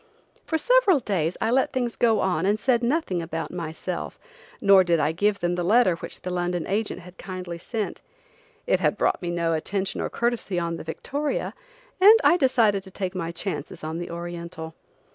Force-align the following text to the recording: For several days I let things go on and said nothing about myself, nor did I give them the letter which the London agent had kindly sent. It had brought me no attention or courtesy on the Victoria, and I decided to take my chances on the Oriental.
For 0.47 0.57
several 0.57 0.97
days 0.99 1.37
I 1.39 1.51
let 1.51 1.71
things 1.71 1.95
go 1.95 2.21
on 2.21 2.43
and 2.47 2.59
said 2.59 2.81
nothing 2.81 3.21
about 3.21 3.51
myself, 3.53 4.19
nor 4.59 4.83
did 4.83 4.99
I 4.99 5.11
give 5.11 5.39
them 5.41 5.53
the 5.53 5.61
letter 5.63 5.95
which 5.97 6.21
the 6.23 6.31
London 6.31 6.65
agent 6.65 7.01
had 7.01 7.19
kindly 7.19 7.59
sent. 7.59 8.01
It 8.65 8.79
had 8.79 8.97
brought 8.97 9.21
me 9.21 9.29
no 9.29 9.53
attention 9.53 10.01
or 10.01 10.09
courtesy 10.09 10.57
on 10.57 10.77
the 10.77 10.83
Victoria, 10.83 11.53
and 11.99 12.17
I 12.23 12.35
decided 12.35 12.81
to 12.81 12.89
take 12.89 13.13
my 13.13 13.29
chances 13.31 13.83
on 13.83 13.99
the 13.99 14.09
Oriental. 14.09 14.73